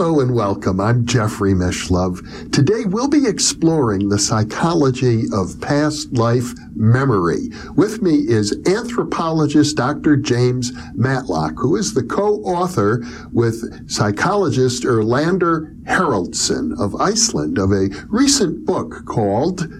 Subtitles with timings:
[0.00, 0.80] Hello and welcome.
[0.80, 2.50] I'm Jeffrey Mishlove.
[2.52, 7.50] Today we'll be exploring the psychology of past life memory.
[7.76, 10.16] With me is anthropologist Dr.
[10.16, 13.02] James Matlock, who is the co-author
[13.34, 19.70] with psychologist Erlendur Haraldsson of Iceland of a recent book called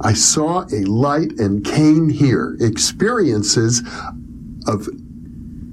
[0.00, 3.82] I Saw a Light and Came Here, Experiences
[4.66, 4.88] of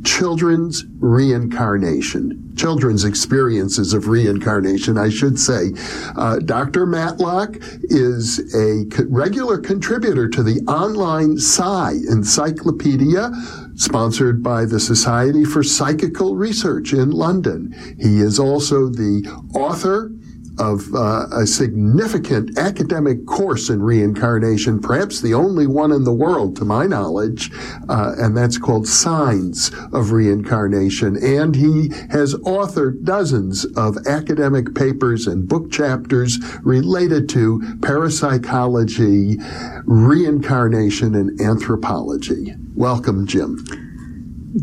[0.05, 5.71] Children's Reincarnation children's experiences of reincarnation, I should say.
[6.15, 6.85] Uh, Dr.
[6.85, 13.31] Matlock is a co- regular contributor to the online Psi Encyclopedia,
[13.75, 17.73] sponsored by the Society for Psychical Research in London.
[17.99, 20.11] He is also the author
[20.59, 26.55] of uh, a significant academic course in reincarnation, perhaps the only one in the world
[26.57, 27.51] to my knowledge,
[27.89, 31.17] uh, and that's called Signs of Reincarnation.
[31.23, 39.37] And he has authored dozens of academic papers and book chapters related to parapsychology,
[39.85, 42.55] reincarnation, and anthropology.
[42.75, 43.84] Welcome, Jim.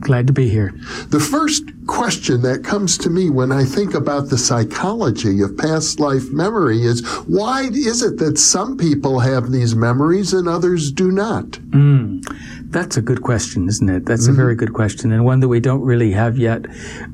[0.01, 0.73] Glad to be here.
[1.09, 6.01] The first question that comes to me when I think about the psychology of past
[6.01, 11.11] life memory is why is it that some people have these memories and others do
[11.11, 11.45] not?
[11.45, 12.25] Mm,
[12.71, 14.07] that's a good question, isn't it?
[14.07, 14.33] That's mm-hmm.
[14.33, 16.65] a very good question, and one that we don't really have yet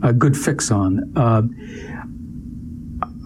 [0.05, 1.13] a good fix on.
[1.17, 1.43] Uh,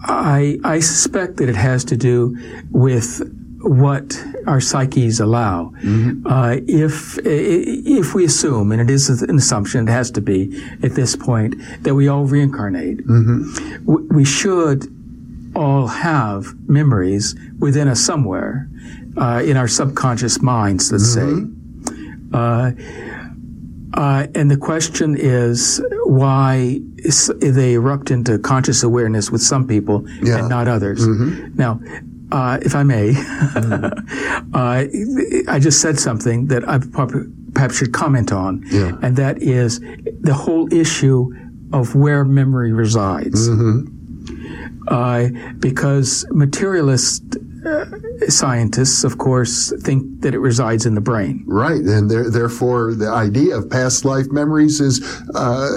[0.05, 2.35] I, I suspect that it has to do
[2.71, 3.21] with
[3.63, 5.71] what our psyches allow.
[5.81, 6.27] Mm-hmm.
[6.27, 10.95] Uh, if if we assume, and it is an assumption, it has to be at
[10.95, 13.85] this point that we all reincarnate, mm-hmm.
[13.85, 14.87] w- we should
[15.55, 18.69] all have memories within us somewhere
[19.17, 20.91] uh, in our subconscious minds.
[20.91, 21.45] Let's mm-hmm.
[21.45, 22.37] say.
[22.37, 22.71] Uh,
[23.93, 26.81] uh, and the question is why
[27.39, 30.39] they erupt into conscious awareness with some people yeah.
[30.39, 31.07] and not others.
[31.07, 31.55] Mm-hmm.
[31.55, 31.79] Now,
[32.33, 33.93] uh, if I may, mm.
[34.53, 36.79] uh, I just said something that I
[37.53, 38.97] perhaps should comment on, yeah.
[39.03, 39.79] and that is
[40.21, 41.31] the whole issue
[41.71, 43.47] of where memory resides.
[43.47, 43.89] Mm-hmm.
[44.87, 45.29] Uh,
[45.59, 47.21] because materialists
[47.65, 47.85] uh,
[48.29, 51.43] scientists, of course, think that it resides in the brain.
[51.47, 55.01] Right, and there, therefore, the idea of past life memories is
[55.35, 55.69] uh,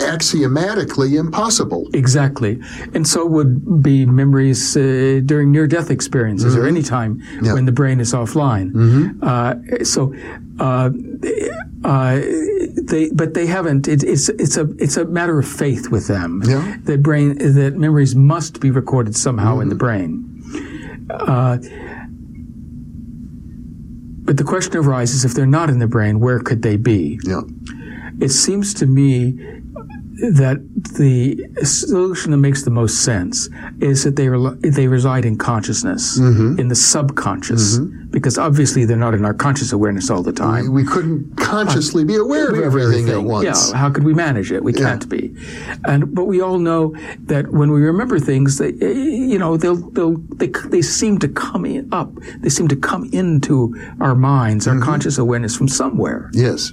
[0.00, 1.88] axiomatically impossible.
[1.94, 2.60] Exactly,
[2.94, 6.64] and so would be memories uh, during near-death experiences mm-hmm.
[6.64, 7.54] or any time yep.
[7.54, 8.72] when the brain is offline.
[8.72, 9.22] Mm-hmm.
[9.22, 10.14] Uh, so.
[10.60, 10.90] Uh,
[11.84, 12.18] uh,
[12.82, 13.86] they, but they haven't.
[13.86, 16.42] It, it's it's a it's a matter of faith with them.
[16.44, 16.76] Yeah.
[16.82, 19.62] That brain that memories must be recorded somehow mm-hmm.
[19.62, 20.37] in the brain.
[21.10, 21.58] Uh,
[24.24, 27.18] but the question arises if they're not in the brain, where could they be?
[27.24, 27.40] Yeah.
[28.20, 29.57] It seems to me
[30.18, 30.58] that
[30.96, 33.48] the solution that makes the most sense
[33.80, 36.58] is that they re- they reside in consciousness, mm-hmm.
[36.58, 38.10] in the subconscious, mm-hmm.
[38.10, 40.72] because obviously they're not in our conscious awareness all the time.
[40.72, 43.70] We, we couldn't consciously uh, be aware of everything, everything, at once.
[43.70, 44.64] Yeah, how could we manage it?
[44.64, 44.80] We yeah.
[44.80, 45.34] can't be.
[45.84, 46.96] And but we all know
[47.26, 51.64] that when we remember things, they you know they'll they'll they, they seem to come
[51.64, 52.12] in, up.
[52.38, 54.82] They seem to come into our minds, our mm-hmm.
[54.82, 56.30] conscious awareness from somewhere.
[56.32, 56.72] Yes.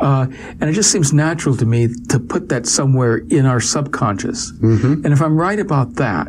[0.00, 0.26] Uh,
[0.60, 4.52] and it just seems natural to me to put that somewhere in our subconscious.
[4.52, 5.04] Mm-hmm.
[5.04, 6.28] And if I'm right about that,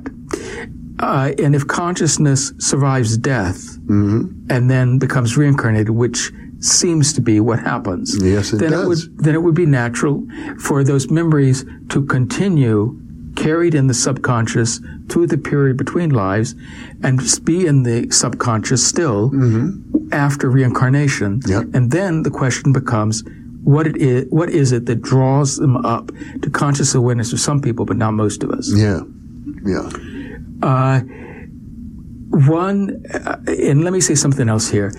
[1.00, 4.48] uh, and if consciousness survives death mm-hmm.
[4.50, 8.84] and then becomes reincarnated, which seems to be what happens, yes, it then does.
[8.84, 10.26] it would then it would be natural
[10.60, 13.00] for those memories to continue
[13.36, 16.56] carried in the subconscious through the period between lives
[17.02, 20.14] and be in the subconscious still mm-hmm.
[20.14, 21.42] after reincarnation.
[21.48, 21.64] Yep.
[21.74, 23.24] And then the question becomes
[23.64, 26.12] what it is, what is it that draws them up
[26.42, 28.72] to conscious awareness for some people, but not most of us?
[28.76, 29.02] Yeah,
[29.66, 29.90] yeah.
[30.62, 31.02] Uh,
[32.34, 34.92] one, uh, and let me say something else here.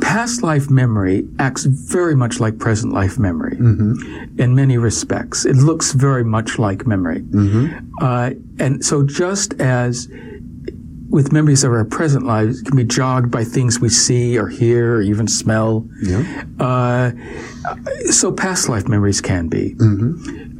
[0.00, 4.40] Past life memory acts very much like present life memory mm-hmm.
[4.40, 5.46] in many respects.
[5.46, 7.22] It looks very much like memory.
[7.22, 7.88] Mm-hmm.
[8.02, 10.08] Uh, and so just as
[11.10, 14.96] with memories of our present lives can be jogged by things we see or hear
[14.96, 15.86] or even smell.
[16.02, 16.44] Yeah.
[16.58, 17.12] Uh,
[18.10, 19.74] so past life memories can be.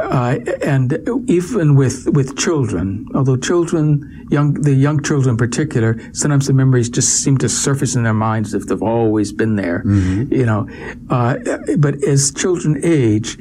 [0.01, 0.99] Uh, and
[1.29, 6.89] even with with children, although children, young the young children in particular, sometimes the memories
[6.89, 9.83] just seem to surface in their minds as if they've always been there.
[9.87, 10.69] You know,
[11.11, 11.37] uh,
[11.79, 13.39] but as children age,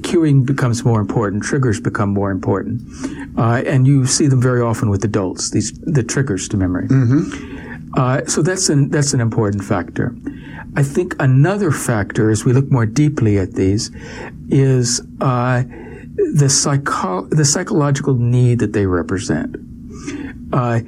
[0.00, 1.42] cueing becomes more important.
[1.42, 2.82] Triggers become more important,
[3.36, 5.50] uh, and you see them very often with adults.
[5.50, 6.86] These the triggers to memory.
[7.96, 10.14] Uh, so that's an that's an important factor.
[10.76, 13.90] I think another factor, as we look more deeply at these,
[14.50, 15.62] is uh,
[16.34, 19.56] the psycho- the psychological need that they represent.
[20.52, 20.80] Uh,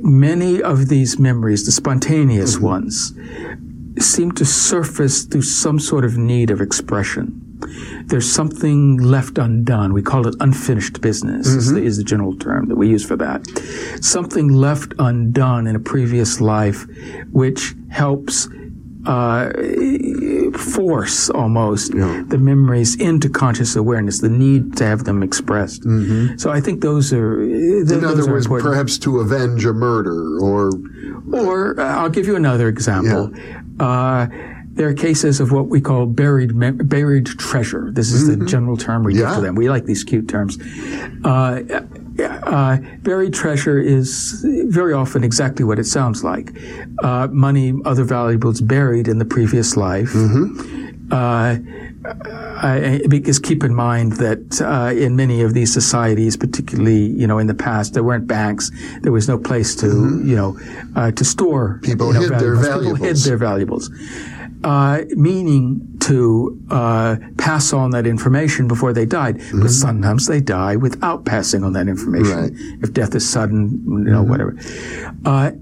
[0.00, 3.12] many of these memories, the spontaneous ones,
[3.98, 7.46] seem to surface through some sort of need of expression.
[8.06, 9.92] There's something left undone.
[9.92, 13.16] We call it unfinished business, is, the, is the general term that we use for
[13.16, 13.46] that.
[14.02, 16.86] Something left undone in a previous life,
[17.30, 18.48] which helps
[19.06, 19.50] uh,
[20.58, 25.82] force almost the memories into conscious awareness, the need to have them expressed.
[26.38, 27.36] So I think those are.
[27.42, 27.50] th-
[27.90, 30.70] In those other words, perhaps to avenge a murder or
[31.32, 33.32] Or uh, I'll give you another example.
[33.78, 34.26] Uh,
[34.80, 36.52] there are cases of what we call buried
[36.88, 37.90] buried treasure.
[37.92, 39.34] This is the general term we give Yeah.
[39.34, 39.54] to them.
[39.54, 40.56] We like these cute terms.
[41.22, 41.60] Uh,
[42.18, 46.58] uh, buried treasure is very often exactly what it sounds like.
[47.02, 50.16] Uh, money, other valuables buried in the previous life.
[51.10, 51.56] Uh,
[52.62, 57.38] I, because keep in mind that uh, in many of these societies, particularly you know
[57.38, 58.70] in the past, there weren't banks.
[59.02, 59.86] There was no place to
[60.24, 60.58] you know
[60.96, 61.80] uh, to store.
[61.82, 63.90] People you know, hid their People hid their valuables,
[64.62, 69.40] uh, meaning to uh, pass on that information before they died.
[69.52, 72.38] But sometimes they die without passing on that information.
[72.38, 72.52] Right.
[72.82, 74.56] If death is sudden, you know, whatever.
[75.24, 75.52] Uh,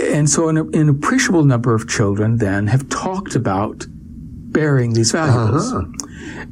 [0.00, 5.72] and so, an, an appreciable number of children then have talked about bearing these valuables.
[5.72, 5.84] Uh-huh.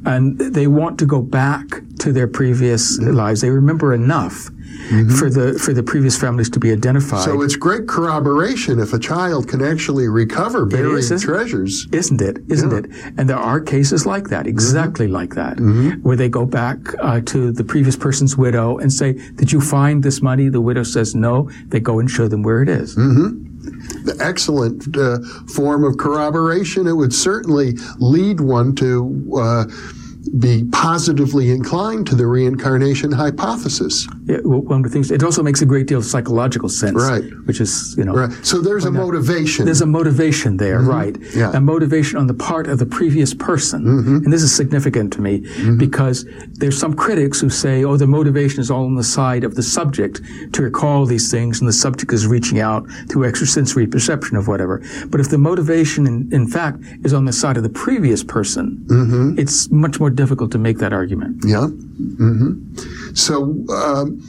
[0.05, 1.65] And they want to go back
[1.99, 3.41] to their previous lives.
[3.41, 4.49] They remember enough
[5.19, 7.23] for the for the previous families to be identified.
[7.23, 11.87] So it's great corroboration if a child can actually recover buried is, isn't treasures.
[11.91, 12.37] Isn't it?
[12.49, 12.85] Isn't it?
[13.17, 15.59] And there are cases like that, exactly like that,
[16.03, 20.03] where they go back uh, to the previous person's widow and say, "Did you find
[20.03, 22.95] this money?" The widow says, "No." They go and show them where it is.
[24.05, 25.19] The excellent uh,
[25.53, 26.87] form of corroboration.
[26.87, 28.87] It would certainly lead one to
[29.35, 29.65] uh,
[30.29, 34.07] be positively inclined to the reincarnation hypothesis.
[34.25, 35.11] Yeah, one of the things.
[35.11, 37.23] It also makes a great deal of psychological sense, Right.
[37.45, 38.31] Which is, you know, Right.
[38.45, 39.65] So there's a motivation.
[39.65, 40.89] There's a motivation there, mm-hmm.
[40.89, 41.17] right?
[41.35, 41.51] Yeah.
[41.53, 43.83] A motivation on the part of the previous person.
[43.83, 44.15] Mm-hmm.
[44.25, 45.77] And this is significant to me mm-hmm.
[45.77, 49.55] because there's some critics who say, oh, the motivation is all on the side of
[49.55, 50.21] the subject
[50.53, 54.81] to recall these things and the subject is reaching out through extrasensory perception of whatever.
[55.07, 58.85] But if the motivation, in, in fact, is on the side of the previous person,
[59.37, 61.43] it's much more difficult to make that argument.
[61.45, 61.67] Yeah.
[61.67, 62.75] hmm
[63.13, 64.19] So um,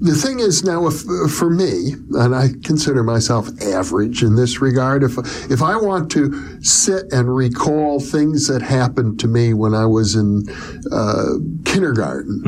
[0.00, 1.00] the thing is now, if
[1.32, 5.16] for me, and I consider myself average in this regard, if
[5.50, 6.22] if I want to
[6.62, 10.44] sit and recall things that happened to me when I was in
[10.92, 12.42] uh, kindergarten,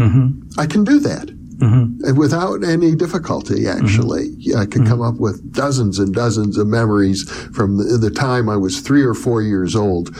[0.58, 1.30] I can do that.
[1.60, 4.36] And without any difficulty, actually.
[4.56, 8.56] I could come up with dozens and dozens of memories from the, the time I
[8.56, 10.14] was three or four years old.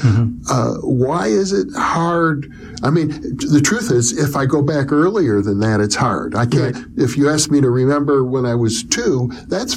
[0.51, 2.51] Uh, why is it hard?
[2.83, 6.35] I mean, the truth is, if I go back earlier than that, it's hard.
[6.35, 9.77] I can't, if you ask me to remember when I was two, that's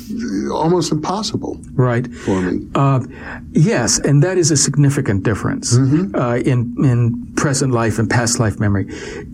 [0.52, 2.08] almost impossible Right.
[2.14, 2.68] for me.
[2.76, 3.02] Uh,
[3.52, 8.60] yes, and that is a significant difference uh, in in present life and past life
[8.60, 8.86] memory.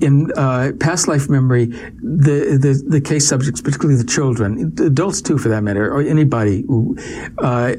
[0.01, 1.67] In uh, past life memory,
[2.15, 6.63] the, the the case subjects, particularly the children, adults too, for that matter, or anybody
[6.67, 6.95] who
[7.39, 7.73] uh,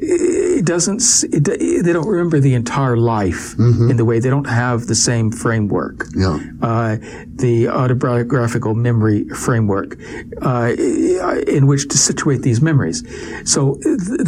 [0.00, 1.02] it doesn't,
[1.32, 1.44] it,
[1.84, 6.06] they don't remember the entire life in the way they don't have the same framework
[6.14, 6.38] Yeah.
[6.62, 6.96] uh,
[7.44, 9.96] the autobiographical memory framework
[10.42, 10.72] uh,
[11.46, 13.02] in which to situate these memories.
[13.44, 13.78] So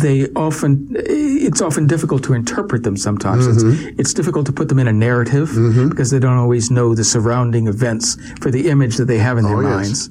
[0.04, 3.46] they often, it's often difficult to interpret them sometimes.
[3.46, 3.88] Mm-hmm.
[3.88, 5.48] It's, it's difficult to put them in a narrative
[5.88, 9.44] because they don't always know the surrounding events for the image that they have in
[9.44, 10.10] their Oh, yes.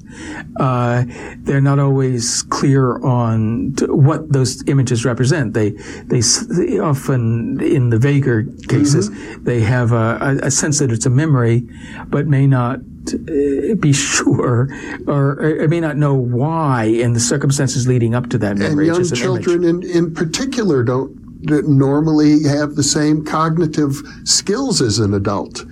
[0.56, 1.04] Uh,
[1.44, 5.54] they're not always clear on what those images represent.
[5.54, 5.70] They,
[6.06, 9.44] they, they often, in the vaguer cases, Mm-hmm.
[9.44, 11.66] they have a, a, sense that it's a memory,
[12.08, 14.68] but may not uh, be sure
[15.06, 18.88] or, or may not know why in the circumstances leading up to that And memory.
[18.88, 19.44] It's young just an image.
[19.44, 25.64] children in, in particular don't normally have the same cognitive skills as an adult.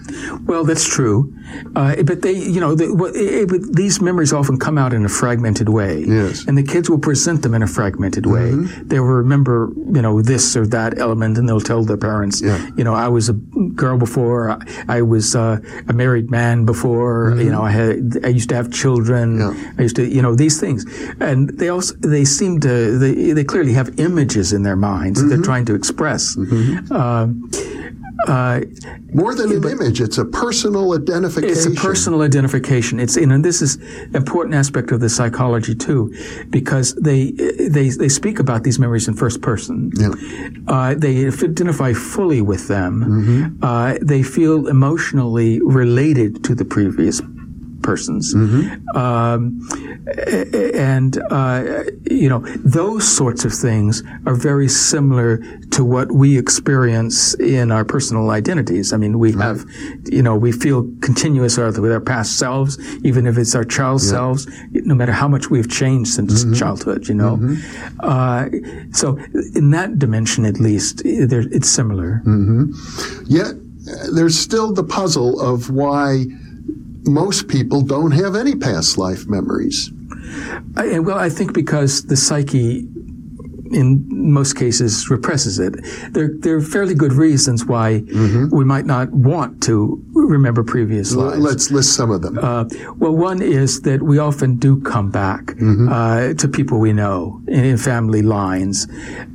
[0.44, 1.34] Well, that's true,
[1.74, 5.04] uh, but they, you know, the, what, eh, but these memories often come out in
[5.04, 6.04] a fragmented way.
[6.06, 6.44] Yes.
[6.46, 8.50] and the kids will present them in a fragmented way.
[8.52, 8.88] Mm-hmm.
[8.88, 12.68] They will remember, you know, this or that element, and they'll tell their parents, Yeah.
[12.76, 14.58] you know, I was a girl before, I,
[14.88, 15.58] I was uh,
[15.88, 19.62] a married man before, you know, I had, I used to have children, Mm-hmm.
[19.64, 19.72] Yeah.
[19.78, 20.84] I used to, you know, these things,
[21.20, 25.28] and they also they seem to they, they clearly have images in their minds Mm-hmm.
[25.30, 26.36] they're trying to express.
[26.90, 27.50] Um,
[28.26, 28.60] uh,
[29.12, 31.50] More than an image, it's a personal identification.
[31.50, 32.98] it's a personal identification.
[32.98, 36.12] It's and this is an important aspect of the psychology too,
[36.50, 37.32] because they
[37.76, 39.92] they they speak about these memories in first person.
[39.98, 40.10] Yeah.
[40.66, 43.58] Uh, they identify fully with them.
[43.62, 47.20] Uh, they feel emotionally related to the previous
[47.90, 48.34] persons.
[49.02, 49.40] Um,
[50.74, 52.40] and, uh, you know,
[52.80, 55.30] those sorts of things are very similar
[55.76, 58.92] to what we experience in our personal identities.
[58.94, 59.64] I mean, we have,
[60.16, 60.78] you know, we feel
[61.08, 62.72] continuous with our past selves,
[63.04, 67.14] even if it's our child selves, no matter how much we've changed since childhood, you
[67.22, 67.34] know.
[68.00, 68.48] Uh,
[69.00, 69.16] so
[69.54, 72.10] in that dimension, at least, it's similar.
[73.26, 73.52] Yet,
[73.86, 76.26] uh, there's still the puzzle of why
[77.06, 79.90] most people don't have any past life memories.
[80.76, 82.86] I, well, I think because the psyche,
[83.70, 85.74] in most cases, represses it.
[86.12, 88.54] There, there are fairly good reasons why mm-hmm.
[88.54, 91.38] we might not want to remember previous lives.
[91.38, 92.38] Let's list some of them.
[92.38, 92.64] Uh,
[92.96, 95.54] well, one is that we often do come back
[95.90, 98.86] uh, to people we know in, in family lines.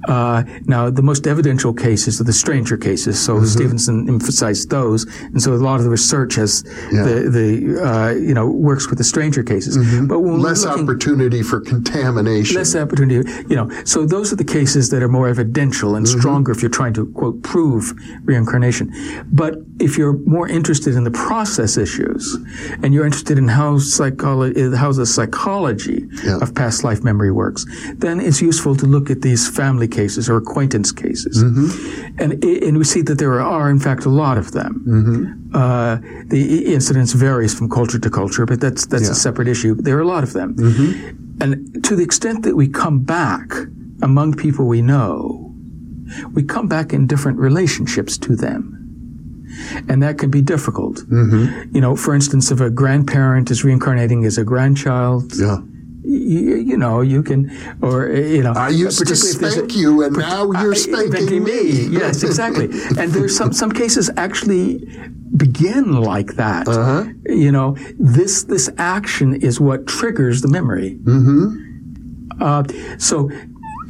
[0.07, 3.23] Uh, now, the most evidential cases are the stranger cases.
[3.23, 8.11] So Stevenson emphasized those, and so a lot of the research has the the uh,
[8.11, 9.77] you know works with the stranger cases.
[10.07, 12.55] But when we're Less looking- opportunity for contamination.
[12.57, 13.29] less opportunity.
[13.49, 16.71] You know, so those are the cases that are more evidential and stronger if you're
[16.71, 18.91] trying to quote prove reincarnation.
[19.31, 22.37] But if you're more interested in the process issues,
[22.81, 26.37] and you're interested in how psychology, eh, how the psychology Yeah.
[26.41, 27.65] of past life memory works,
[27.97, 31.67] then it's useful to look at these family cases or acquaintance cases, mm-hmm.
[32.21, 34.71] and i- and we see that there are in fact a lot of them.
[34.87, 35.55] Mm-hmm.
[35.55, 35.97] Uh,
[36.27, 39.11] the incidence varies from culture to culture, but that's that's Yeah.
[39.11, 39.75] a separate issue.
[39.75, 40.49] There are a lot of them.
[40.55, 41.41] Mm-hmm.
[41.41, 43.47] And to the extent that we come back
[44.01, 45.53] among people we know,
[46.33, 48.77] we come back in different relationships to them.
[49.89, 50.97] And that can be difficult.
[50.97, 51.75] Mm-hmm.
[51.75, 55.57] You know, for instance, if a grandparent is reincarnating as a grandchild, yeah.
[56.03, 58.53] you, you know, you can, or, uh, you know.
[58.53, 61.87] I used to there's a- spank you, and now you're I- spanking me.
[61.87, 62.65] Yes, exactly.
[62.99, 64.79] and there's some some cases actually
[65.35, 66.67] begin like that.
[66.67, 67.05] Uh-huh.
[67.25, 70.97] You know, this this action is what triggers the memory.
[71.03, 72.41] Mm-hmm.
[72.41, 72.63] Uh,
[72.97, 73.29] so.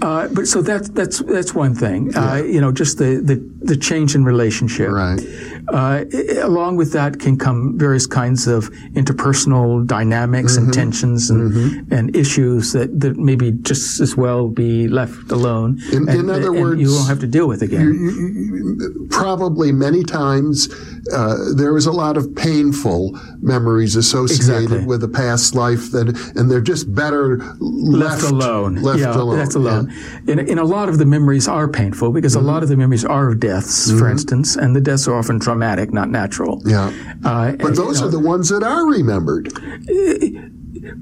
[0.02, 2.10] Uh, but so that's that's that's one thing.
[2.18, 4.90] Uh, you know, just the, the, the change in relationship.
[4.90, 5.22] Right.
[5.70, 6.04] Uh,
[6.42, 10.66] along with that can come various kinds of interpersonal dynamics Mm-hmm.
[10.66, 15.80] and tensions and, and issues that, that maybe just as well be left alone.
[15.92, 19.08] In- and, in other and you won't have to deal with again.
[19.10, 20.68] Probably many times
[21.14, 24.86] uh, there is a lot of painful memories associated Exactly.
[24.86, 28.76] with a past life that, and they're just better left, left alone.
[28.76, 29.38] Left yeah, alone.
[29.38, 29.94] Left alone.
[30.28, 32.46] And, and a lot of the memories are painful because Mm-hmm.
[32.48, 35.40] a lot of the memories are of deaths, for instance, and the deaths are often
[35.52, 36.62] traumatic, not natural.
[36.66, 36.92] Yeah.
[37.24, 39.52] Uh, But those are the ones that are remembered.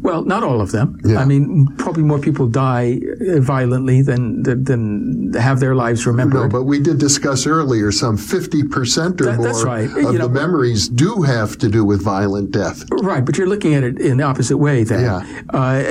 [0.01, 0.99] Well, not all of them.
[1.05, 1.19] Yeah.
[1.21, 6.41] I mean, probably more people die uh, violently than than, have their lives remembered.
[6.41, 9.85] No, but we did discuss earlier some 50% or That- more right.
[9.89, 12.83] of You the know- memories do have to do with violent death.
[12.91, 15.01] Right, but you're looking at it in the opposite way then.
[15.01, 15.21] Yeah.
[15.53, 15.83] Uh,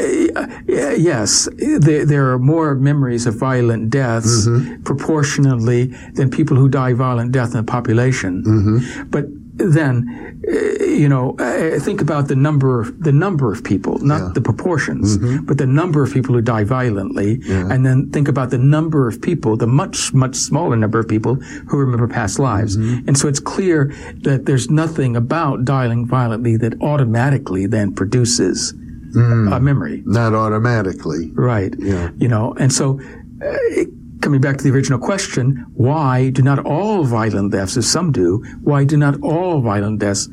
[0.97, 4.82] yes, there, there are more memories of violent deaths Mm-hmm.
[4.82, 8.42] proportionally than people who die violent death in the population.
[8.44, 9.11] Mm-hmm.
[9.11, 9.26] But
[9.59, 11.35] then, uh, you know,
[11.81, 14.33] think about the number the number of people, not Yeah.
[14.35, 15.45] the proportions, Mm-hmm.
[15.47, 19.21] but the number of people who die violently, and then think about the number of
[19.21, 21.35] people, the much much smaller number of people
[21.69, 22.77] who remember past lives.
[22.77, 23.09] Mm-hmm.
[23.09, 28.75] And so it's clear that there's nothing about dying violently that automatically then produces
[29.17, 30.03] a memory.
[30.05, 31.31] Not automatically.
[31.35, 31.75] Right.
[31.79, 32.11] Yeah.
[32.19, 33.00] You know, and so
[33.43, 33.85] uh,
[34.20, 38.44] coming back to the original question, why do not all violent deaths, as some do,
[38.62, 40.28] why do not all violent deaths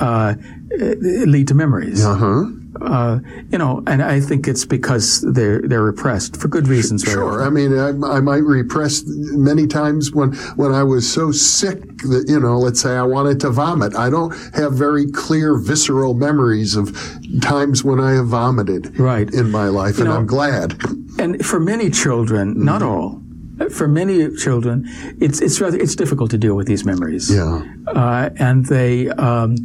[0.00, 0.34] uh,
[0.80, 0.84] uh,
[1.26, 2.04] lead to memories?
[2.04, 2.44] Uh-huh.
[2.80, 3.18] Uh,
[3.50, 7.02] you know, and I think it's because they're they're repressed for good reasons.
[7.04, 7.42] very Sure.
[7.42, 12.26] I mean, I, I might repress many times when, when I was so sick that,
[12.28, 13.94] you know, let's say I wanted to vomit.
[13.96, 16.96] I don't have very clear visceral memories of
[17.40, 19.32] times when I have vomited Right.
[19.32, 20.74] in my life, and know- I'm glad.
[21.18, 22.90] And for many children, not Mm-hmm.
[22.90, 23.22] all,
[23.70, 24.84] for many children,
[25.18, 27.30] it's it's rather it's difficult to deal with these memories.
[27.34, 27.62] Yeah.
[27.86, 29.56] Uh, and they um,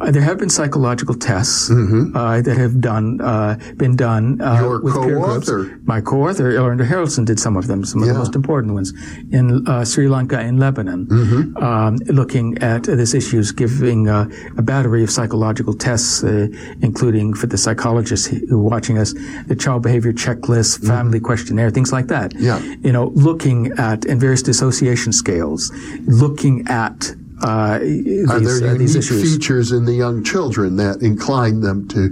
[0.00, 4.64] uh, there have been psychological tests uh, that have done uh, been done uh, Mm-hmm.
[4.64, 5.26] Your with peer groups.
[5.48, 5.80] co-author.
[5.84, 8.92] My co-author, Erlendur Haraldsson, did some of them, some of the most important ones
[9.32, 11.56] in uh, Sri Lanka and Lebanon, Mm-hmm.
[11.62, 16.48] um, looking at this issues, giving uh, a battery of psychological tests, uh,
[16.80, 19.12] including for the psychologists who are watching us,
[19.46, 22.30] the child behavior checklist, family questionnaire, things like that.
[22.32, 22.44] Mm-hmm.
[22.44, 22.58] Yeah.
[22.86, 25.70] You know, looking at and various dissociation scales,
[26.06, 29.22] looking at uh, these, Are there uh, unique these issues.
[29.22, 32.10] features in the young children that incline them to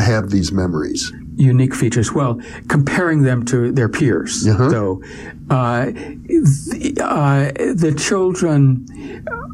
[0.00, 1.12] have these memories?
[1.36, 2.12] unique features.
[2.12, 2.38] Well,
[2.68, 4.68] comparing them to their peers, Uh-huh.
[4.68, 5.02] though,
[5.50, 8.86] uh, the, uh, the children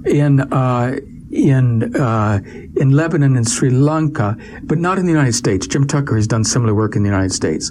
[0.05, 0.97] in uh,
[1.31, 2.41] in uh,
[2.77, 5.67] in Lebanon and Sri Lanka, but not in the United States.
[5.69, 7.71] Jim Tucker has done similar work in the United States.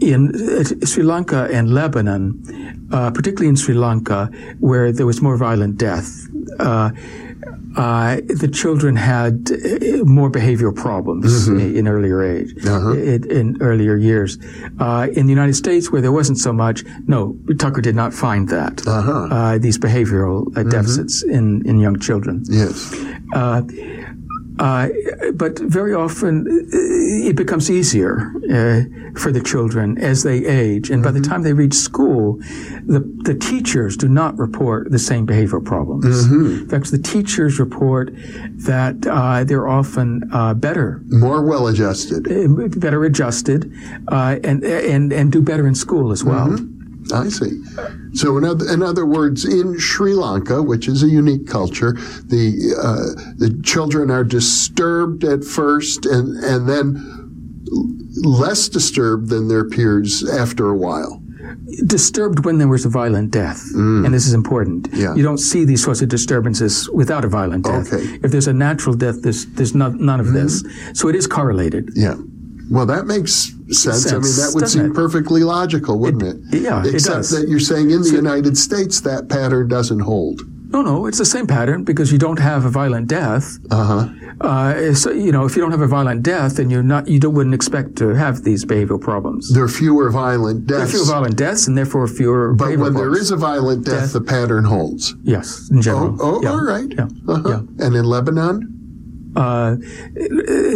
[0.00, 5.36] In uh, Sri Lanka and Lebanon, uh, particularly in Sri Lanka, where there was more
[5.36, 6.26] violent death,
[6.60, 6.90] uh,
[7.76, 12.52] uh, the children had uh, more behavioral problems in, in earlier age,
[12.94, 14.38] in, in earlier years.
[14.80, 18.48] Uh, in the United States, where there wasn't so much, no, Tucker did not find
[18.48, 18.82] that
[19.30, 22.42] uh, these behavioral uh, deficits in in young children.
[22.48, 22.94] Yes.
[24.58, 28.82] Uh, uh, but very often uh, it becomes easier uh,
[29.20, 32.36] for the children as they age, and by the time they reach school,
[32.86, 36.04] the the teachers do not report the same behavioral problems.
[36.30, 38.10] In fact, the teachers report
[38.66, 42.24] that uh, they're often uh, better More well adjusted.
[42.80, 43.72] better adjusted
[44.08, 46.56] uh, and and and do better in school as well.
[47.12, 47.62] I see.
[48.14, 52.74] So, in other, in other words, in Sri Lanka, which is a unique culture, the
[52.76, 57.18] uh, the children are disturbed at first, and and then
[58.22, 61.22] less disturbed than their peers after a while.
[61.86, 64.88] Disturbed when there was a violent death, and this is important.
[64.92, 65.14] Yeah.
[65.14, 67.92] You don't see these sorts of disturbances without a violent death.
[67.92, 68.02] Okay.
[68.02, 68.24] Mm-hmm.
[68.24, 70.64] If there's a natural death, there's there's not, none of this.
[70.94, 71.90] So it is correlated.
[71.94, 72.16] Yeah.
[72.70, 74.06] Well, that makes sense.
[74.12, 74.94] I mean, that would seem it?
[74.94, 76.60] perfectly logical, wouldn't it?
[76.62, 77.30] yeah, it Except does.
[77.30, 80.42] that you're saying in the United States that pattern doesn't hold.
[80.70, 83.56] No, no, it's the same pattern because you don't have a violent death.
[83.70, 84.08] Uh huh.
[84.40, 87.18] Uh, so you know, if you don't have a violent death, then you're not you
[87.18, 89.50] don't, wouldn't expect to have these behavioral problems.
[89.54, 90.92] There are fewer violent There are deaths.
[90.92, 92.52] fewer violent deaths, and therefore fewer.
[92.52, 93.18] but when there problems.
[93.18, 94.12] is a violent death, Death.
[94.12, 95.14] the pattern holds.
[95.22, 96.16] yes, in general.
[96.20, 96.50] Oh, oh Yeah.
[96.50, 96.86] all right.
[96.90, 97.08] Yeah.
[97.26, 97.48] Uh-huh.
[97.48, 97.86] Yeah.
[97.86, 98.74] And in Lebanon?
[99.36, 99.76] Uh,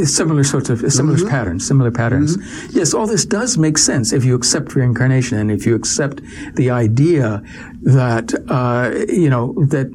[0.05, 1.29] similar sorts of similar Mm-hmm.
[1.29, 2.37] patterns, similar patterns.
[2.75, 6.21] Yes, all this does make sense if you accept reincarnation and if you accept
[6.55, 7.43] the idea
[7.83, 9.89] that uh, you know that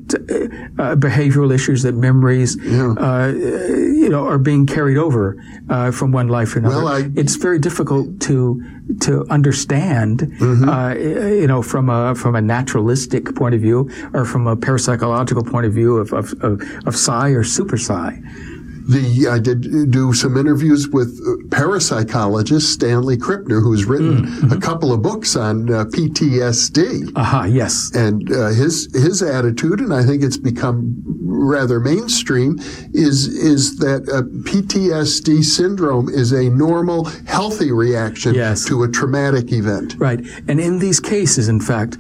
[0.78, 6.12] uh, uh, behavioral issues, that memories, uh, you know, are being carried over uh, from
[6.12, 6.76] one life to another.
[6.84, 8.62] Well, I- it's very difficult to
[9.02, 10.69] to understand, Mm-hmm.
[10.69, 15.50] uh, you know, from a from a naturalistic point of view or from a parapsychological
[15.50, 18.19] point of view of of, of, of psi or super psi.
[18.88, 24.52] The I did do some interviews with uh, parapsychologist Stanley Krippner, who's written Mm-hmm.
[24.54, 27.12] a couple of books on uh, PTSD.
[27.15, 27.91] Aha, yes.
[27.93, 32.58] and uh, his his attitude, and I think it's become rather mainstream,
[32.93, 38.65] is is that uh, PTSD syndrome is a normal, healthy reaction Yes.
[38.65, 39.95] to a traumatic event.
[39.97, 40.19] Right.
[40.47, 41.97] And in these cases, in fact,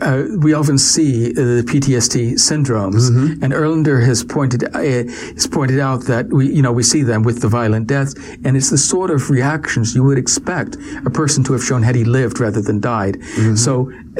[0.00, 3.10] uh, we often see uh, the PTSD syndromes.
[3.10, 3.42] Mm-hmm.
[3.44, 7.22] And Erlendur has pointed, uh, has pointed out that we, you know, we see them
[7.22, 8.14] with the violent deaths.
[8.44, 11.94] And it's the sort of reactions you would expect a person to have shown had
[11.94, 13.14] he lived rather than died.
[13.16, 13.56] Mm-hmm.
[13.56, 13.90] So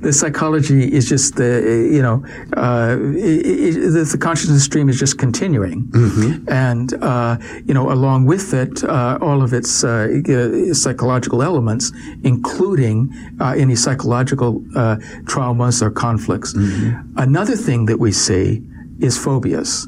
[0.00, 2.24] the psychology is just the, you know,
[2.56, 5.86] uh, i i the, the consciousness stream is just continuing.
[5.88, 6.48] Mm-hmm.
[6.48, 11.92] And, uh, you know, along with it, uh, all of its uh, psychological elements,
[12.24, 16.54] including uh, any psychological uh, traumas or conflicts.
[17.16, 18.62] Another thing that we see
[19.00, 19.86] is phobias.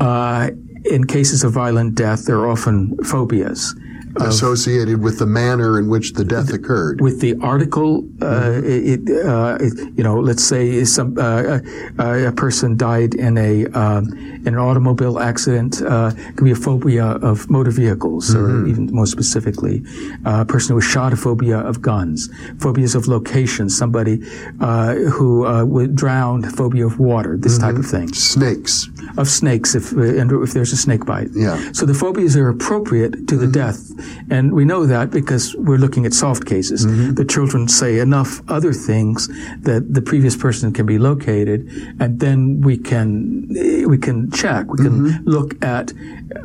[0.00, 0.50] Uh,
[0.84, 3.74] in cases of violent death, there are often phobias.
[4.16, 7.00] Associated with the manner in which the death occurred.
[7.00, 11.58] with the article, uh, it, uh, it- you know, let's say some uh,
[11.98, 14.04] uh, a person died in a um,
[14.46, 15.80] in an automobile accident.
[15.82, 19.82] Uh, it could be a phobia of motor vehicles, or even more specifically,
[20.26, 24.22] uh, a person who was shot, a phobia of guns, phobias of location, somebody
[24.60, 28.88] uh, who uh, drowned, phobia of water, this type of thing Snakes.
[29.18, 31.28] of snakes if and if there's a snake bite.
[31.34, 31.58] Yeah.
[31.72, 33.80] So the phobias are appropriate to the death,
[34.30, 36.86] and we know that because we're looking at solved cases.
[36.86, 37.14] Mm-hmm.
[37.14, 39.28] The children say enough other things
[39.60, 41.68] that the previous person can be located,
[42.00, 43.48] and then we can
[43.86, 44.66] we can check.
[44.70, 45.28] We can mm-hmm.
[45.28, 45.92] look at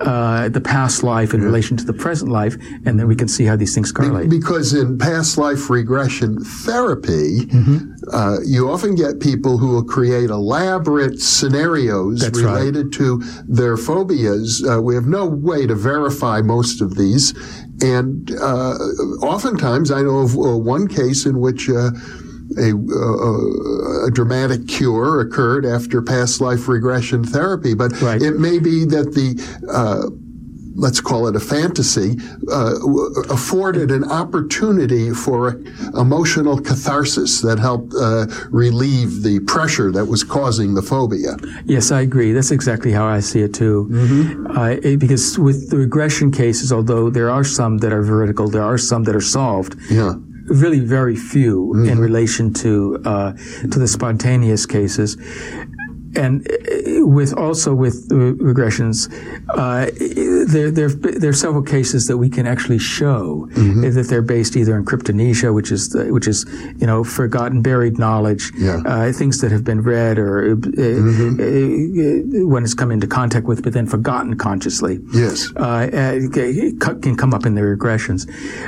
[0.02, 3.46] uh, the past life in relation to the present life, and then we can see
[3.46, 4.30] how these things correlate.
[4.30, 7.94] Because in past life regression therapy, Mm-hmm.
[8.12, 12.54] uh, you often get people who will create elaborate scenarios That's right.
[12.60, 14.64] related to their phobias.
[14.68, 17.34] Uh, we have no way to verify most of these.
[17.82, 18.74] And uh,
[19.22, 21.92] oftentimes, I know of uh, one case in which uh,
[22.58, 28.22] a, uh, a dramatic cure occurred after past life regression therapy, but Right.
[28.22, 29.36] it may be that the
[29.72, 30.10] uh,
[30.78, 32.18] let's call it a fantasy,
[32.52, 32.76] uh,
[33.30, 35.58] afforded an opportunity for
[35.98, 41.38] emotional catharsis that helped uh, relieve the pressure that was causing the phobia.
[41.64, 42.34] Yes, I agree.
[42.34, 43.88] That's exactly how I see it too.
[43.90, 44.48] Mm-hmm.
[44.58, 48.64] Uh, it- because with the regression cases, although there are some that are veridical, there
[48.64, 49.76] are some that are solved.
[49.90, 50.16] Yeah.
[50.48, 51.90] Really, very few Mm-hmm.
[51.90, 53.34] in relation to uh,
[53.72, 55.18] to the spontaneous cases.
[56.16, 59.10] And uh, with also with regressions,
[59.50, 59.88] uh,
[60.54, 63.92] there, there there are several cases that we can actually show Mm-hmm.
[63.96, 66.46] that they're based either in cryptomnesia, which is the, which is
[66.82, 68.82] you know forgotten, buried knowledge, Yeah.
[68.86, 72.42] uh, things that have been read or uh, Mm-hmm.
[72.44, 75.00] uh, one has come into contact with, but then forgotten consciously.
[75.14, 75.52] Yes.
[75.56, 78.22] Uh, uh, can come up in the regressions,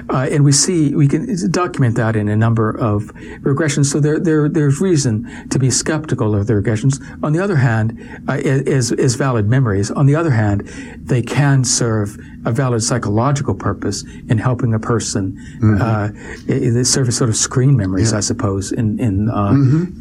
[0.10, 3.04] uh, and we see we can document that in a number of
[3.50, 3.86] regressions.
[3.86, 5.14] So there, there there's reason
[5.50, 6.96] to be skeptical of the regressions.
[7.24, 7.88] On the other hand,
[8.28, 8.34] uh,
[8.78, 9.92] as as valid memories.
[9.92, 10.62] On the other hand,
[11.12, 15.38] they can serve a valid psychological purpose in helping a person.
[15.82, 16.10] Uh,
[16.48, 19.52] they serve as sort of screen memories, I suppose, in in, uh,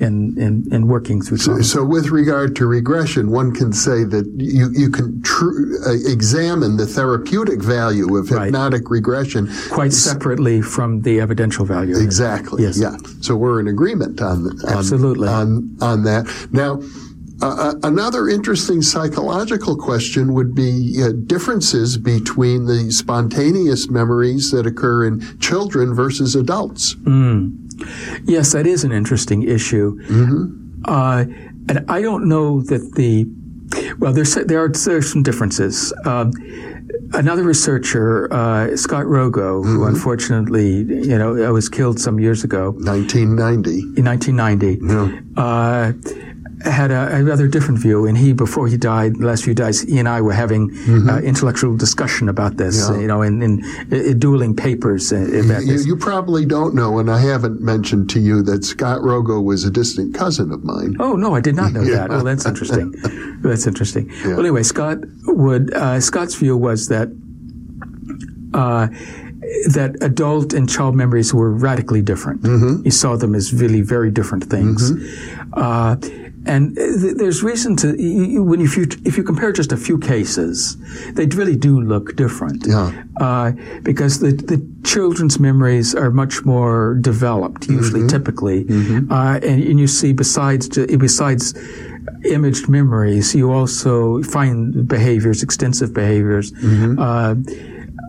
[0.06, 1.64] in in in working through trauma.
[1.64, 6.76] So, with regard to regression, one can say that you, you can tr- uh, examine
[6.76, 8.44] the therapeutic value of Right.
[8.46, 11.96] hypnotic regression quite separately from the evidential value.
[11.98, 12.62] Exactly.
[12.62, 12.78] Yes.
[12.78, 12.96] Yeah.
[13.20, 15.28] So we're in agreement on on, Absolutely.
[15.28, 16.26] on on that.
[16.52, 16.80] Now,
[17.42, 24.66] uh, uh, another interesting psychological question would be uh, differences between the spontaneous memories that
[24.66, 26.94] occur in children versus adults.
[28.24, 29.98] Yes, that is an interesting issue.
[30.86, 31.24] Uh,
[31.68, 33.26] and I don't know that the
[33.98, 35.92] well, there's there are there's some differences.
[36.04, 36.30] Um,
[37.12, 43.80] another researcher, uh, Scott Rogo, who unfortunately you know was killed some years ago 1990.
[43.98, 44.78] in 1990.
[45.36, 45.92] Uh,
[46.64, 49.82] had a, a rather different view, and he, before he died, the last few days,
[49.82, 50.70] he and I were having
[51.08, 52.98] uh, intellectual discussion about this, Yeah.
[52.98, 55.86] you know, in, in, uh, dueling papers uh, about You, this.
[55.86, 59.70] you probably don't know, and I haven't mentioned to you that Scott Rogo was a
[59.70, 60.96] distant cousin of mine.
[60.98, 62.10] Oh no, I did not know that.
[62.10, 62.92] Oh, that's interesting.
[63.42, 64.10] that's interesting.
[64.24, 67.08] Well, anyway, Scott would uh, Scott's view was that
[68.54, 68.88] uh,
[69.74, 72.40] that adult and child memories were radically different.
[72.84, 74.92] He saw them as really very different things.
[75.52, 75.96] Uh,
[76.48, 79.76] and th- there's reason to you, you- when if you if you compare just a
[79.76, 80.76] few cases,
[81.14, 82.66] they really do look different.
[82.66, 82.92] Yeah.
[83.20, 83.50] Uh,
[83.82, 88.58] because the the children's memories are much more developed, usually, typically,
[89.10, 90.68] uh, and, and you see besides
[91.08, 91.54] besides
[92.24, 96.52] imaged memories, you also find behaviors, extensive behaviors.
[96.98, 97.34] Uh,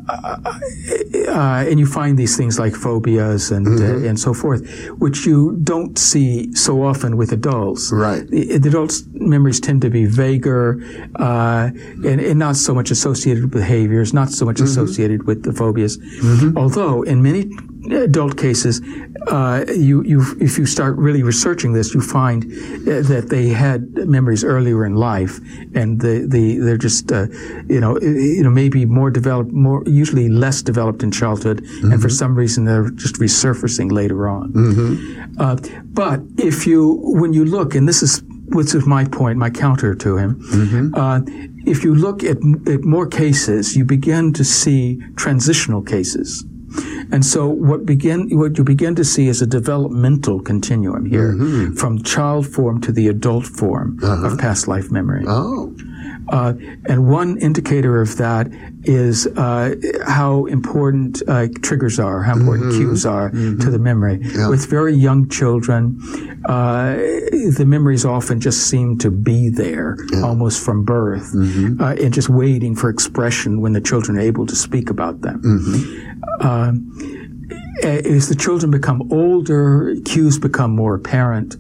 [0.10, 4.62] uh, and you find these things like phobias and uh, and so forth,
[5.00, 7.92] which you don't see so often with adults.
[7.92, 8.28] Right.
[8.28, 10.80] The, the adults' memories tend to be vaguer
[11.16, 11.72] uh,
[12.06, 15.98] and, and not so much associated with behaviors, not so much associated with the phobias.
[16.56, 17.50] Although in many
[17.92, 18.82] adult cases,
[19.28, 23.82] uh, you you if you start really researching this, you find uh, that they had
[24.08, 25.40] memories earlier in life,
[25.76, 27.28] and the, the they're just uh,
[27.68, 32.10] you know you know maybe more developed, more usually less developed in childhood, and for
[32.10, 34.52] some reason they're just resurfacing later on.
[35.40, 35.56] Uh,
[35.94, 39.94] but if you when you look, and this is which is my point, my counter
[39.96, 40.40] to him.
[40.96, 41.20] Uh,
[41.66, 46.46] if you look at, at more cases, you begin to see transitional cases.
[47.12, 51.74] And so what begin what you begin to see is a developmental continuum here mm-hmm.
[51.76, 54.38] from child form to the adult form of uh-huh.
[54.38, 55.24] past life memory.
[55.28, 55.74] Oh.
[56.30, 56.54] Uh,
[56.88, 58.48] and one indicator of that
[58.84, 59.74] is uh,
[60.06, 64.20] how important uh, triggers are, how important cues are to the memory.
[64.50, 66.00] With very young children,
[66.46, 66.96] uh,
[67.58, 71.34] the memories often just seem to be there almost from birth
[71.80, 75.42] uh, and just waiting for expression when the children are able to speak about them.
[76.42, 77.27] Um,
[77.84, 81.56] as the children become older, cues become more apparent.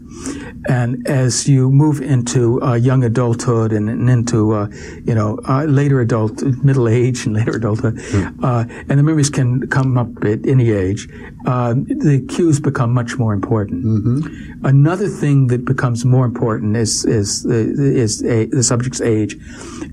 [0.68, 4.68] And as you move into uh, young adulthood and, and into, uh,
[5.06, 8.70] you know, uh, later adult, middle age and later adulthood, mm.
[8.90, 11.08] and the memories can come up at any age,
[11.46, 13.86] uh, the cues become much more important.
[13.86, 14.66] Mm-hmm.
[14.66, 19.38] Another thing that becomes more important is, is, is, is the subject's age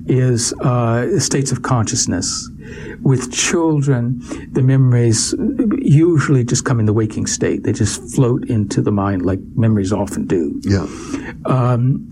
[0.07, 2.49] is uh, states of consciousness
[3.03, 4.21] with children,
[4.53, 5.35] the memories
[5.79, 7.63] usually just come in the waking state.
[7.63, 10.61] They just float into the mind like memories often do.
[10.65, 10.87] Yeah.
[11.47, 12.11] Um,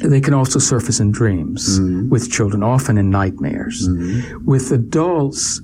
[0.00, 2.10] they can also surface in dreams mm-hmm.
[2.10, 3.88] with children, often in nightmares.
[3.88, 4.44] Mm-hmm.
[4.44, 5.60] With adults,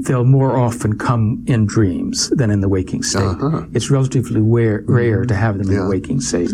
[0.00, 3.22] they'll more often come in dreams than in the waking state.
[3.22, 3.64] Uh-huh.
[3.72, 5.28] It's relatively rare, rare mm-hmm.
[5.28, 5.78] to have them yeah.
[5.78, 6.50] in the waking state.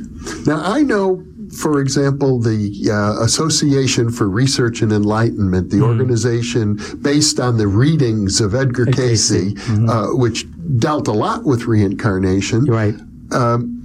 [0.47, 5.89] Now, I know for example, the uh, Association for Research and Enlightenment, the mm.
[5.89, 9.89] organization based on the readings of Edgar Ed Cayce, mm-hmm.
[9.89, 10.47] uh, which
[10.79, 12.65] dealt a lot with reincarnation.
[12.65, 12.95] Right.
[13.33, 13.80] Um,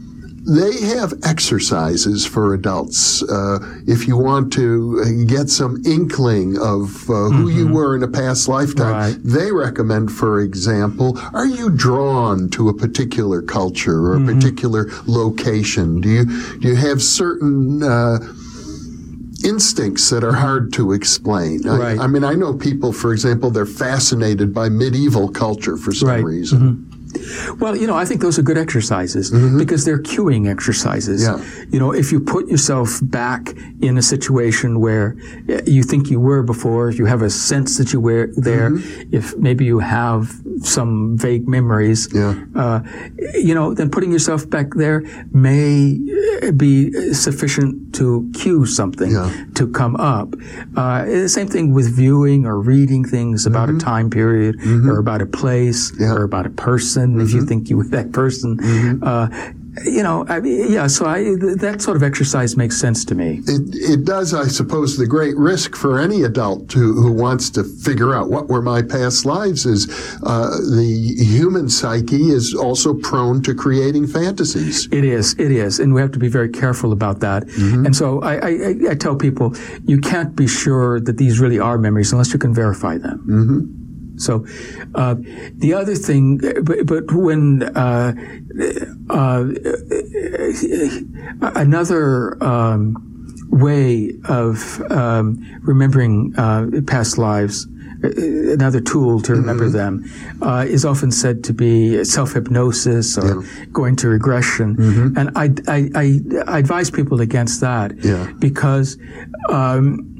[0.45, 3.23] they have exercises for adults.
[3.23, 7.57] Uh, if you want to get some inkling of uh, who mm-hmm.
[7.57, 9.17] you were in a past lifetime, right.
[9.23, 14.29] they recommend, for example, are you drawn to a particular culture or mm-hmm.
[14.29, 15.99] a particular location?
[15.99, 16.25] Do you
[16.59, 18.19] do you have certain uh,
[19.43, 21.61] instincts that are hard to explain.
[21.61, 21.99] Right.
[21.99, 26.09] I, I, mean, I know people, for example, they're fascinated by medieval culture for some
[26.09, 26.23] right.
[26.23, 26.59] reason.
[26.59, 26.94] Mm-hmm.
[27.59, 29.57] Well, you know, I think those are good exercises mm-hmm.
[29.57, 31.23] because they're cueing exercises.
[31.23, 31.43] Yeah.
[31.69, 35.15] You know, if you put yourself back in a situation where
[35.65, 39.15] you think you were before, if you have a sense that you were there, mm-hmm.
[39.15, 42.35] if maybe you have some vague memories, yeah.
[42.55, 42.81] uh,
[43.33, 45.97] you know, then putting yourself back there may
[46.55, 49.45] be sufficient to cue something yeah.
[49.55, 50.33] to come up.
[50.75, 53.77] Uh, the same thing with viewing or reading things about mm-hmm.
[53.77, 54.89] a time period mm-hmm.
[54.89, 57.14] or about a place or about a person.
[57.21, 57.47] If you mm-hmm.
[57.47, 59.03] think you were that person, mm-hmm.
[59.03, 59.27] uh,
[59.83, 60.87] you know, I mean, yeah.
[60.87, 61.23] So I,
[61.57, 63.41] that sort of exercise makes sense to me.
[63.45, 64.97] It, it does, I suppose.
[64.97, 68.81] The great risk for any adult who, who wants to figure out what were my
[68.81, 69.89] past lives is
[70.23, 74.87] uh, the human psyche is also prone to creating fantasies.
[74.91, 77.43] It is, it is, and we have to be very careful about that.
[77.43, 77.87] Mm-hmm.
[77.87, 81.77] And so I, I, I, tell people, you can't be sure that these really are
[81.77, 83.19] memories unless you can verify them.
[83.27, 83.84] Mm-hmm.
[84.17, 84.45] So,
[84.95, 85.15] uh,
[85.53, 88.13] the other thing, but, but when uh,
[89.09, 89.47] uh,
[91.55, 92.95] another um,
[93.49, 97.67] way of um, remembering uh, past lives,
[98.03, 98.09] uh,
[98.53, 100.03] another tool to remember mm-hmm.
[100.03, 103.65] them, uh, is often said to be self hypnosis or yeah.
[103.71, 104.75] going to regression.
[104.75, 105.17] Mm-hmm.
[105.17, 108.31] And I, I, I, I, advise people against that yeah.
[108.39, 108.97] because.
[109.49, 110.11] Um,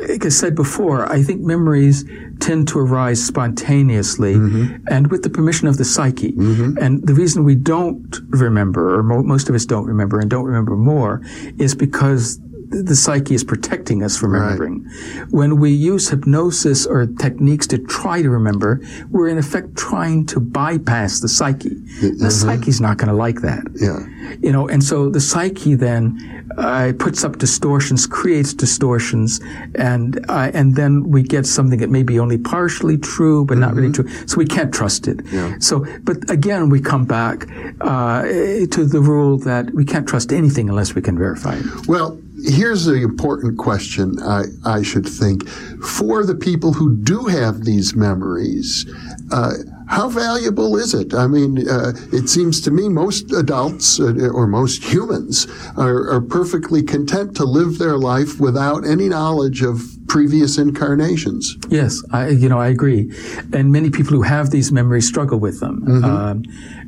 [0.00, 2.04] like I said before, I think memories
[2.40, 4.84] tend to arise spontaneously mm-hmm.
[4.90, 6.32] and with the permission of the psyche.
[6.32, 6.78] Mm-hmm.
[6.78, 10.44] And the reason we don't remember, or mo- most of us don't remember and don't
[10.44, 11.22] remember more,
[11.58, 12.40] is because
[12.82, 14.84] the psyche is protecting us from remembering.
[14.84, 15.30] Right.
[15.30, 20.40] When we use hypnosis or techniques to try to remember, we're in effect trying to
[20.40, 21.70] bypass the psyche.
[21.70, 22.22] Mm-hmm.
[22.22, 23.64] The psyche's not going to like that.
[23.74, 24.00] Yeah.
[24.40, 29.40] You know, and so the psyche then uh, puts up distortions, creates distortions,
[29.74, 33.60] and uh, and then we get something that may be only partially true, but mm-hmm.
[33.60, 34.08] not really mm-hmm.
[34.08, 34.26] true.
[34.26, 35.20] So we can't trust it.
[35.26, 35.56] Yeah.
[35.58, 37.48] So, but again, we come back
[37.80, 41.88] uh, to the rule that we can't trust anything unless we can verify it.
[41.88, 47.64] Well, here's the important question I, I should think for the people who do have
[47.64, 48.86] these memories.
[49.32, 49.52] Uh,
[49.86, 51.14] how valuable is it?
[51.14, 56.20] I mean, uh, it seems to me most adults uh, or most humans are, are,
[56.22, 61.56] perfectly content to live their life without any knowledge of previous incarnations.
[61.68, 63.12] Yes, I, you know, I agree.
[63.52, 65.82] And many people who have these memories struggle with them.
[65.82, 66.04] Mm-hmm.
[66.04, 66.42] Um,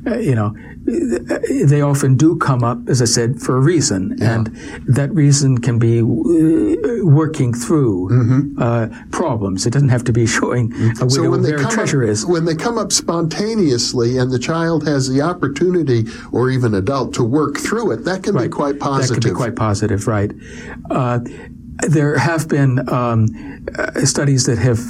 [0.06, 0.54] you know,
[1.64, 4.34] they often do come up, as I said, for a reason, yeah.
[4.34, 4.46] and
[4.86, 8.62] that reason can be uh, working through mm-hmm.
[8.62, 9.66] uh, problems.
[9.66, 12.24] It doesn't have to be showing a so when where treasure up, is.
[12.24, 17.24] When they come up spontaneously, and the child has the opportunity, or even adult, to
[17.24, 18.44] work through it, that can right.
[18.44, 19.16] be quite positive.
[19.16, 20.30] That can be quite positive, right?
[20.90, 21.20] Uh,
[21.88, 23.28] there have been um,
[23.76, 24.80] uh, studies that have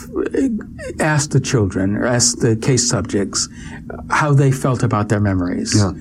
[1.01, 3.49] asked the children or asked the case subjects
[4.11, 5.75] how they felt about their memories.
[5.77, 5.93] Yeah.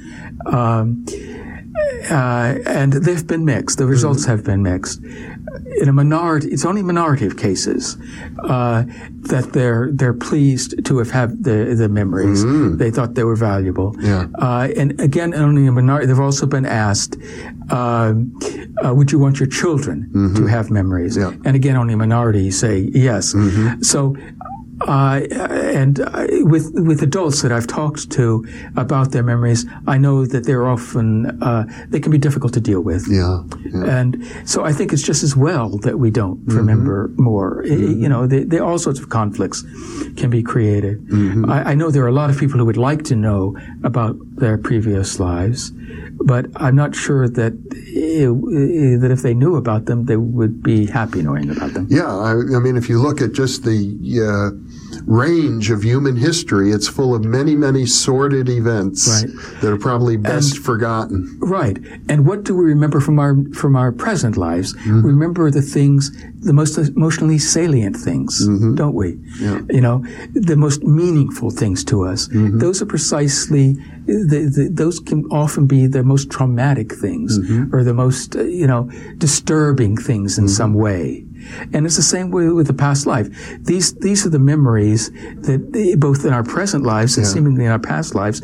[0.46, 1.06] Um,
[2.10, 3.78] uh, and they've been mixed.
[3.78, 4.32] The results mm-hmm.
[4.32, 5.02] have been mixed.
[5.82, 7.98] In a minority, it's only a minority of cases
[8.44, 8.84] uh,
[9.32, 12.44] that they're they're pleased to have had the the memories.
[12.44, 12.78] Mm-hmm.
[12.78, 13.96] They thought they were valuable.
[14.00, 14.28] Yeah.
[14.36, 16.08] Uh, and again, only a minority.
[16.08, 17.18] They've also been asked,
[17.70, 18.14] uh,
[18.84, 20.36] uh, "Would you want your children mm-hmm.
[20.36, 21.34] to have memories?" Yeah.
[21.46, 23.34] And again, only a minority say yes.
[23.34, 23.82] Mm-hmm.
[23.82, 24.16] So
[24.82, 30.26] uh, and uh, with with adults that I've talked to about their memories, I know
[30.26, 33.08] that they're often uh, they can be difficult to deal with.
[33.10, 34.00] Yeah, yeah.
[34.00, 36.58] And so I think it's just as well that we don't mm-hmm.
[36.58, 37.64] remember more.
[37.64, 38.02] Mm-hmm.
[38.02, 39.62] You know, they, they, all sorts of conflicts
[40.18, 41.06] can be created.
[41.08, 41.50] Mm-hmm.
[41.50, 44.18] I, I know there are a lot of people who would like to know about
[44.36, 45.72] their previous lives,
[46.18, 50.86] but I'm not sure that it, that if they knew about them, they would be
[50.86, 51.88] happy knowing about them.
[51.90, 53.80] Yeah, I, I mean, if you look at just the
[54.20, 54.65] uh,
[55.06, 59.62] range of human history, it's full of many, many sordid events right.
[59.62, 61.38] that are probably best and, forgotten.
[61.40, 61.78] Right.
[62.10, 64.74] And what do we remember from our from our present lives?
[64.74, 65.06] Mm-hmm.
[65.06, 68.76] Remember the things, the most emotionally salient things, mm-hmm.
[68.76, 69.20] don't we?
[69.40, 69.62] Yeah.
[69.70, 72.28] You know, the most meaningful things to us.
[72.28, 72.60] Mm-hmm.
[72.60, 73.74] Those are precisely
[74.06, 77.76] the, the, those can often be the most traumatic things mm-hmm.
[77.76, 80.54] or the most, uh, you know, disturbing things in mm-hmm.
[80.54, 81.25] some way.
[81.74, 83.28] And it's the same way with the past life.
[83.62, 87.34] These these are the memories that both in our present lives and yeah.
[87.34, 88.42] seemingly in our past lives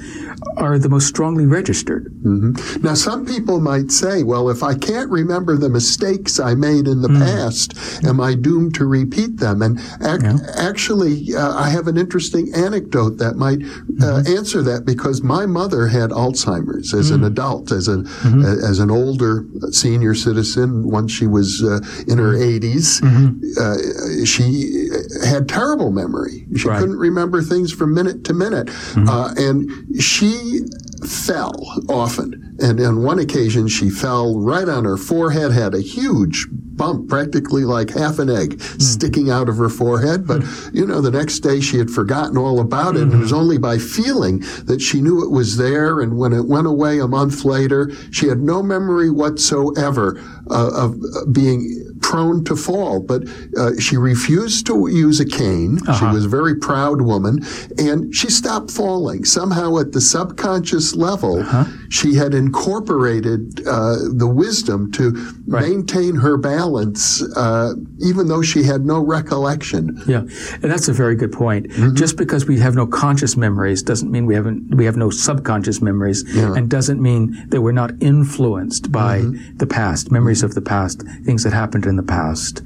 [0.57, 2.05] are the most strongly registered.
[2.23, 2.83] Mm-hmm.
[2.83, 7.01] Now, some people might say, "Well, if I can't remember the mistakes I made in
[7.01, 7.19] the mm.
[7.19, 10.37] past, am I doomed to repeat them?" And ac- yeah.
[10.57, 14.37] actually, uh, I have an interesting anecdote that might uh, mm-hmm.
[14.37, 17.15] answer that because my mother had Alzheimer's as mm.
[17.15, 18.43] an adult, as a mm-hmm.
[18.43, 20.89] as an older senior citizen.
[20.89, 24.21] Once she was uh, in her 80s, mm-hmm.
[24.21, 24.89] uh, she
[25.25, 26.45] had terrible memory.
[26.55, 26.79] She right.
[26.79, 28.67] couldn't remember things from minute to minute.
[28.67, 29.09] Mm-hmm.
[29.09, 30.61] Uh, and she
[31.07, 31.53] fell
[31.89, 32.50] often.
[32.61, 37.63] And on one occasion, she fell right on her forehead, had a huge bump, practically
[37.65, 38.81] like half an egg, mm.
[38.81, 40.27] sticking out of her forehead.
[40.27, 40.75] But, mm.
[40.75, 42.99] you know, the next day she had forgotten all about it.
[42.99, 43.11] Mm-hmm.
[43.11, 45.99] And it was only by feeling that she knew it was there.
[45.99, 50.99] And when it went away a month later, she had no memory whatsoever uh, of
[51.33, 53.23] being prone to fall, but
[53.57, 55.79] uh, she refused to use a cane.
[55.87, 55.97] Uh-huh.
[55.99, 57.45] She was a very proud woman,
[57.77, 59.23] and she stopped falling.
[59.23, 61.65] Somehow, at the subconscious level, uh-huh.
[61.91, 65.11] She had incorporated uh, the wisdom to
[65.45, 65.67] right.
[65.67, 70.01] maintain her balance, uh, even though she had no recollection.
[70.07, 71.67] Yeah, and that's a very good point.
[71.67, 71.95] Mm-hmm.
[71.95, 75.81] Just because we have no conscious memories doesn't mean we haven't we have no subconscious
[75.81, 76.53] memories, yeah.
[76.53, 79.57] and doesn't mean that we're not influenced by mm-hmm.
[79.57, 82.63] the past, memories of the past, things that happened in the past.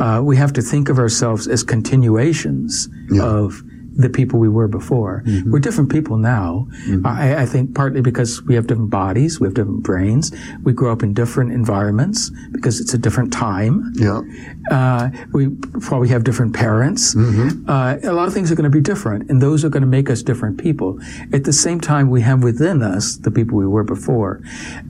[0.00, 3.22] Uh, we have to think of ourselves as continuations yeah.
[3.22, 3.62] of
[3.96, 5.22] the people we were before.
[5.24, 5.52] Mm-hmm.
[5.52, 6.66] We're different people now.
[6.86, 7.06] Mm-hmm.
[7.06, 10.32] I, I, think partly because we have different bodies, we have different brains.
[10.62, 13.92] We grow up in different environments because it's a different time.
[13.94, 14.22] Yeah.
[14.70, 17.14] Uh, we probably have different parents.
[17.14, 17.70] Mm-hmm.
[17.70, 19.88] Uh, a lot of things are going to be different, and those are going to
[19.88, 20.98] make us different people.
[21.32, 24.42] At the same time, we have within us the people we were before,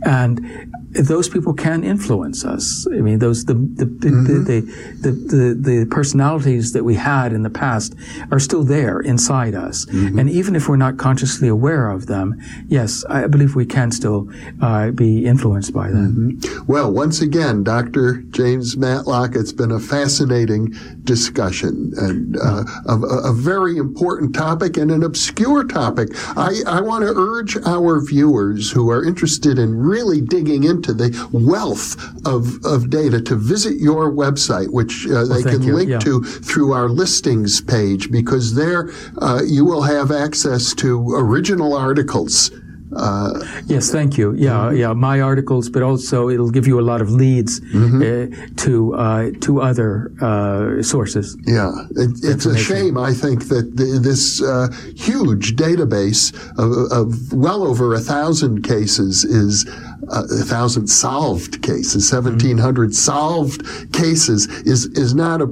[0.04, 2.86] and those people can influence us.
[2.90, 4.44] I mean, those the the, mm-hmm.
[4.44, 4.60] the,
[5.00, 7.94] the, the, the, personalities that we had in the past
[8.30, 10.18] are still there inside us, mm-hmm.
[10.18, 14.28] and even if we're not consciously aware of them, yes, I believe we can still
[14.60, 16.38] uh, be influenced by them.
[16.40, 16.66] Mm-hmm.
[16.66, 18.22] Well, once again, Dr.
[18.30, 24.90] James Matlock, it's been a fascinating discussion and uh, a, a, very important topic and
[24.90, 26.08] an obscure topic.
[26.36, 30.94] I, I want to urge our viewers who are interested in really digging into into
[30.94, 35.74] the wealth of, of data to visit your website, which uh, they can you.
[35.74, 35.98] link yeah.
[35.98, 42.50] to through our listings page, because there uh, you will have access to original articles
[42.96, 44.34] uh, yes, thank you.
[44.34, 44.76] Yeah, mm-hmm.
[44.76, 48.02] yeah, my articles, but also it'll give you a lot of leads mm-hmm.
[48.02, 51.36] uh, to uh, to other uh, sources.
[51.44, 52.96] Yeah, it, it's a shame.
[52.96, 59.24] I think that the, this uh, huge database of, of, well over a thousand cases
[59.24, 59.68] is
[60.10, 62.94] uh, a thousand solved cases, seventeen hundred mm-hmm.
[62.94, 65.46] solved cases is is not a,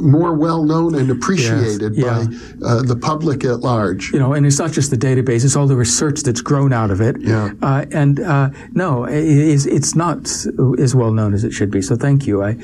[0.00, 2.56] more well known and appreciated yes, yeah.
[2.60, 4.12] by the public at large.
[4.12, 6.90] You know, and it's not just the database; it's all the research that's grown out
[6.90, 7.16] of it.
[7.20, 7.52] Yeah.
[7.62, 10.18] Uh, and uh, no, it's, it's not
[10.78, 11.82] as well known as it should be.
[11.82, 12.42] So thank you.
[12.42, 12.56] I,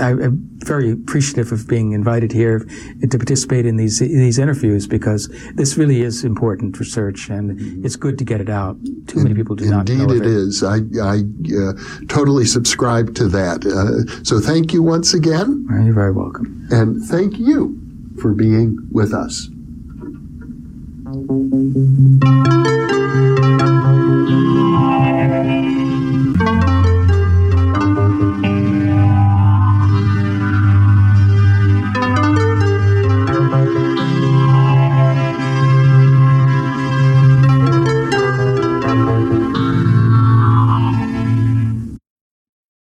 [0.00, 5.28] I, am very appreciative of being invited here to participate in these these interviews because
[5.54, 8.76] this really is important research and it's good to get it out.
[9.06, 10.62] Too many people do not know it, it is.
[10.62, 11.22] I, I
[11.56, 11.72] uh,
[12.08, 13.64] totally subscribe to that.
[13.66, 15.66] Uh, so thank you once again.
[15.84, 16.66] You're very welcome.
[16.70, 17.80] And thank you
[18.20, 19.48] for being with us.